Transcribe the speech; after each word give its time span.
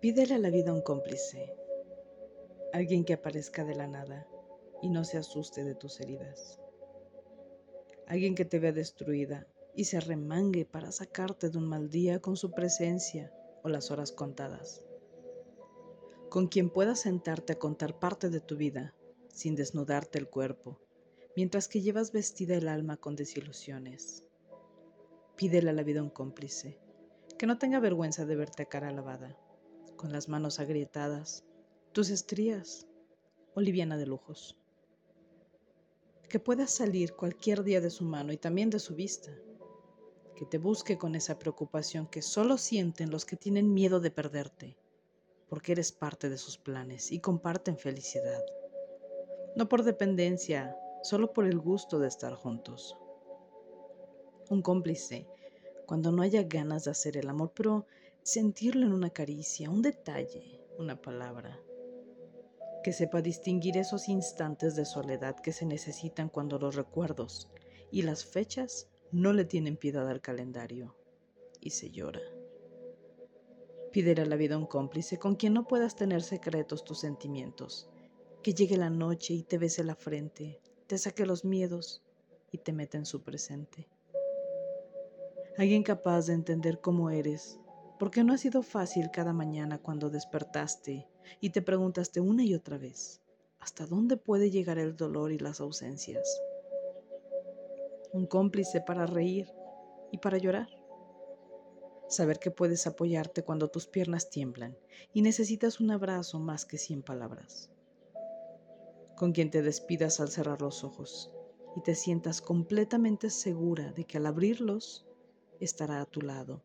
Pídele 0.00 0.36
a 0.36 0.38
la 0.38 0.50
vida 0.50 0.72
un 0.72 0.80
cómplice, 0.80 1.56
alguien 2.72 3.04
que 3.04 3.14
aparezca 3.14 3.64
de 3.64 3.74
la 3.74 3.88
nada 3.88 4.28
y 4.80 4.90
no 4.90 5.02
se 5.02 5.18
asuste 5.18 5.64
de 5.64 5.74
tus 5.74 5.98
heridas, 5.98 6.60
alguien 8.06 8.36
que 8.36 8.44
te 8.44 8.60
vea 8.60 8.70
destruida 8.70 9.48
y 9.74 9.86
se 9.86 9.98
remangue 9.98 10.64
para 10.64 10.92
sacarte 10.92 11.50
de 11.50 11.58
un 11.58 11.66
mal 11.66 11.90
día 11.90 12.20
con 12.20 12.36
su 12.36 12.52
presencia 12.52 13.32
o 13.64 13.68
las 13.68 13.90
horas 13.90 14.12
contadas, 14.12 14.84
con 16.28 16.46
quien 16.46 16.70
puedas 16.70 17.00
sentarte 17.00 17.54
a 17.54 17.58
contar 17.58 17.98
parte 17.98 18.30
de 18.30 18.38
tu 18.38 18.56
vida 18.56 18.94
sin 19.32 19.56
desnudarte 19.56 20.20
el 20.20 20.28
cuerpo, 20.28 20.78
mientras 21.34 21.66
que 21.66 21.80
llevas 21.80 22.12
vestida 22.12 22.54
el 22.54 22.68
alma 22.68 22.98
con 22.98 23.16
desilusiones. 23.16 24.22
Pídele 25.34 25.70
a 25.70 25.72
la 25.72 25.82
vida 25.82 26.04
un 26.04 26.10
cómplice, 26.10 26.78
que 27.36 27.48
no 27.48 27.58
tenga 27.58 27.80
vergüenza 27.80 28.26
de 28.26 28.36
verte 28.36 28.62
a 28.62 28.66
cara 28.66 28.92
lavada 28.92 29.36
con 29.98 30.12
las 30.12 30.30
manos 30.30 30.60
agrietadas, 30.60 31.44
tus 31.92 32.08
estrías 32.08 32.86
o 33.54 33.60
liviana 33.60 33.98
de 33.98 34.06
lujos. 34.06 34.56
Que 36.30 36.38
puedas 36.38 36.70
salir 36.70 37.14
cualquier 37.14 37.64
día 37.64 37.82
de 37.82 37.90
su 37.90 38.04
mano 38.04 38.32
y 38.32 38.38
también 38.38 38.70
de 38.70 38.78
su 38.78 38.94
vista. 38.94 39.30
Que 40.36 40.46
te 40.46 40.56
busque 40.56 40.96
con 40.96 41.14
esa 41.16 41.38
preocupación 41.38 42.06
que 42.06 42.22
solo 42.22 42.56
sienten 42.56 43.10
los 43.10 43.26
que 43.26 43.36
tienen 43.36 43.74
miedo 43.74 44.00
de 44.00 44.10
perderte, 44.10 44.78
porque 45.48 45.72
eres 45.72 45.92
parte 45.92 46.30
de 46.30 46.38
sus 46.38 46.56
planes 46.56 47.10
y 47.10 47.18
comparten 47.18 47.76
felicidad. 47.76 48.42
No 49.56 49.68
por 49.68 49.82
dependencia, 49.82 50.76
solo 51.02 51.32
por 51.32 51.44
el 51.44 51.58
gusto 51.58 51.98
de 51.98 52.06
estar 52.06 52.34
juntos. 52.34 52.96
Un 54.48 54.62
cómplice, 54.62 55.26
cuando 55.86 56.12
no 56.12 56.22
haya 56.22 56.44
ganas 56.44 56.84
de 56.84 56.92
hacer 56.92 57.16
el 57.16 57.28
amor, 57.28 57.50
pero 57.54 57.86
sentirlo 58.28 58.84
en 58.84 58.92
una 58.92 59.08
caricia, 59.08 59.70
un 59.70 59.80
detalle, 59.80 60.60
una 60.76 61.00
palabra. 61.00 61.58
Que 62.84 62.92
sepa 62.92 63.22
distinguir 63.22 63.78
esos 63.78 64.06
instantes 64.06 64.76
de 64.76 64.84
soledad 64.84 65.36
que 65.36 65.50
se 65.50 65.64
necesitan 65.64 66.28
cuando 66.28 66.58
los 66.58 66.74
recuerdos 66.74 67.48
y 67.90 68.02
las 68.02 68.26
fechas 68.26 68.86
no 69.12 69.32
le 69.32 69.46
tienen 69.46 69.78
piedad 69.78 70.06
al 70.06 70.20
calendario 70.20 70.94
y 71.58 71.70
se 71.70 71.90
llora. 71.90 72.20
Pídele 73.92 74.20
a 74.20 74.26
la 74.26 74.36
vida 74.36 74.58
un 74.58 74.66
cómplice 74.66 75.18
con 75.18 75.34
quien 75.34 75.54
no 75.54 75.66
puedas 75.66 75.96
tener 75.96 76.22
secretos 76.22 76.84
tus 76.84 77.00
sentimientos, 77.00 77.88
que 78.42 78.52
llegue 78.52 78.76
la 78.76 78.90
noche 78.90 79.32
y 79.32 79.42
te 79.42 79.56
bese 79.56 79.84
la 79.84 79.94
frente, 79.94 80.60
te 80.86 80.98
saque 80.98 81.24
los 81.24 81.46
miedos 81.46 82.02
y 82.52 82.58
te 82.58 82.74
meta 82.74 82.98
en 82.98 83.06
su 83.06 83.22
presente. 83.22 83.88
Alguien 85.56 85.82
capaz 85.82 86.26
de 86.26 86.34
entender 86.34 86.82
cómo 86.82 87.08
eres 87.08 87.58
porque 87.98 88.22
no 88.22 88.32
ha 88.32 88.38
sido 88.38 88.62
fácil 88.62 89.10
cada 89.10 89.32
mañana 89.32 89.78
cuando 89.78 90.08
despertaste 90.08 91.08
y 91.40 91.50
te 91.50 91.62
preguntaste 91.62 92.20
una 92.20 92.44
y 92.44 92.54
otra 92.54 92.78
vez, 92.78 93.20
¿hasta 93.58 93.86
dónde 93.86 94.16
puede 94.16 94.50
llegar 94.50 94.78
el 94.78 94.96
dolor 94.96 95.32
y 95.32 95.38
las 95.38 95.60
ausencias? 95.60 96.40
Un 98.12 98.26
cómplice 98.26 98.80
para 98.80 99.06
reír 99.06 99.52
y 100.12 100.18
para 100.18 100.38
llorar. 100.38 100.68
Saber 102.08 102.38
que 102.38 102.50
puedes 102.50 102.86
apoyarte 102.86 103.42
cuando 103.42 103.68
tus 103.68 103.86
piernas 103.86 104.30
tiemblan 104.30 104.78
y 105.12 105.22
necesitas 105.22 105.80
un 105.80 105.90
abrazo 105.90 106.38
más 106.38 106.64
que 106.64 106.78
cien 106.78 107.02
palabras. 107.02 107.70
Con 109.16 109.32
quien 109.32 109.50
te 109.50 109.60
despidas 109.60 110.20
al 110.20 110.28
cerrar 110.28 110.62
los 110.62 110.84
ojos 110.84 111.32
y 111.76 111.82
te 111.82 111.94
sientas 111.94 112.40
completamente 112.40 113.28
segura 113.28 113.92
de 113.92 114.04
que 114.04 114.16
al 114.16 114.26
abrirlos 114.26 115.06
estará 115.60 116.00
a 116.00 116.06
tu 116.06 116.22
lado 116.22 116.62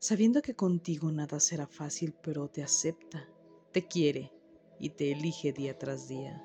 sabiendo 0.00 0.42
que 0.42 0.54
contigo 0.54 1.10
nada 1.10 1.40
será 1.40 1.66
fácil, 1.66 2.14
pero 2.22 2.48
te 2.48 2.62
acepta, 2.62 3.28
te 3.72 3.86
quiere 3.86 4.32
y 4.78 4.90
te 4.90 5.12
elige 5.12 5.52
día 5.52 5.78
tras 5.78 6.08
día. 6.08 6.42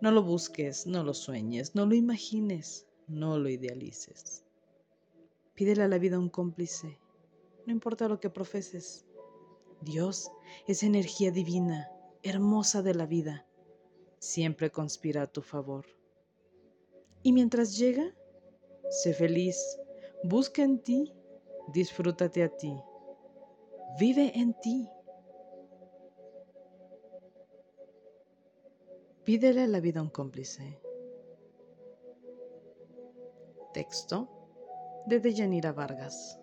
No 0.00 0.10
lo 0.10 0.22
busques, 0.22 0.86
no 0.86 1.02
lo 1.02 1.14
sueñes, 1.14 1.74
no 1.74 1.86
lo 1.86 1.94
imagines, 1.94 2.86
no 3.08 3.38
lo 3.38 3.48
idealices. 3.48 4.44
Pídele 5.54 5.82
a 5.82 5.88
la 5.88 5.98
vida 5.98 6.18
un 6.18 6.28
cómplice, 6.28 6.98
no 7.66 7.72
importa 7.72 8.08
lo 8.08 8.20
que 8.20 8.30
profeses. 8.30 9.06
Dios 9.80 10.30
es 10.66 10.82
energía 10.82 11.30
divina, 11.30 11.90
hermosa 12.22 12.82
de 12.82 12.94
la 12.94 13.06
vida, 13.06 13.46
siempre 14.18 14.70
conspira 14.70 15.22
a 15.22 15.26
tu 15.26 15.42
favor. 15.42 15.86
Y 17.22 17.32
mientras 17.32 17.76
llega, 17.76 18.14
sé 18.90 19.14
feliz, 19.14 19.78
busca 20.22 20.62
en 20.62 20.78
ti 20.78 21.12
Disfrútate 21.68 22.42
a 22.42 22.48
ti. 22.48 22.74
Vive 23.98 24.32
en 24.34 24.54
ti. 24.60 24.88
Pídele 29.24 29.62
a 29.62 29.66
la 29.66 29.80
vida 29.80 30.00
un 30.00 30.10
cómplice. 30.10 30.80
Texto 33.74 34.28
de 35.06 35.20
Deyanira 35.20 35.72
Vargas. 35.72 36.38